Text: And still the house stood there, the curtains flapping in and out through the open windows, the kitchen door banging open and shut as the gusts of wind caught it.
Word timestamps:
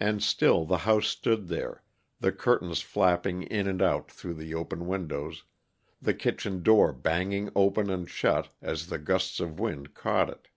And 0.00 0.22
still 0.22 0.64
the 0.64 0.78
house 0.88 1.06
stood 1.06 1.48
there, 1.48 1.82
the 2.18 2.32
curtains 2.32 2.80
flapping 2.80 3.42
in 3.42 3.66
and 3.66 3.82
out 3.82 4.10
through 4.10 4.32
the 4.32 4.54
open 4.54 4.86
windows, 4.86 5.44
the 6.00 6.14
kitchen 6.14 6.62
door 6.62 6.94
banging 6.94 7.50
open 7.54 7.90
and 7.90 8.08
shut 8.08 8.48
as 8.62 8.86
the 8.86 8.96
gusts 8.98 9.38
of 9.38 9.60
wind 9.60 9.92
caught 9.92 10.30
it. 10.30 10.48